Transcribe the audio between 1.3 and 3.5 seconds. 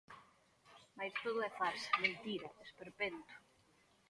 é farsa, mentira, esperpento.